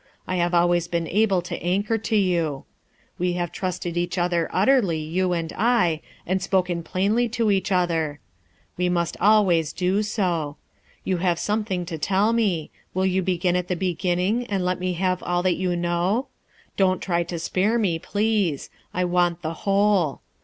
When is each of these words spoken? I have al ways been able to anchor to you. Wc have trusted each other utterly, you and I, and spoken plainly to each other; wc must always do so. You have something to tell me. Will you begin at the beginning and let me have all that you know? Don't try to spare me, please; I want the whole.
I 0.25 0.37
have 0.37 0.55
al 0.55 0.67
ways 0.69 0.87
been 0.87 1.05
able 1.05 1.43
to 1.43 1.61
anchor 1.61 1.99
to 1.99 2.15
you. 2.15 2.65
Wc 3.19 3.35
have 3.35 3.51
trusted 3.51 3.95
each 3.95 4.17
other 4.17 4.49
utterly, 4.51 4.97
you 4.97 5.31
and 5.33 5.53
I, 5.55 6.01
and 6.25 6.41
spoken 6.41 6.81
plainly 6.81 7.29
to 7.29 7.51
each 7.51 7.71
other; 7.71 8.19
wc 8.79 8.89
must 8.91 9.15
always 9.21 9.71
do 9.71 10.01
so. 10.01 10.57
You 11.03 11.17
have 11.17 11.37
something 11.37 11.85
to 11.85 11.99
tell 11.99 12.33
me. 12.33 12.71
Will 12.95 13.05
you 13.05 13.21
begin 13.21 13.55
at 13.55 13.67
the 13.67 13.75
beginning 13.75 14.47
and 14.47 14.65
let 14.65 14.79
me 14.79 14.93
have 14.93 15.21
all 15.21 15.43
that 15.43 15.57
you 15.57 15.75
know? 15.75 16.29
Don't 16.77 16.99
try 16.99 17.21
to 17.21 17.37
spare 17.37 17.77
me, 17.77 17.99
please; 17.99 18.71
I 18.95 19.03
want 19.05 19.43
the 19.43 19.53
whole. 19.69 20.21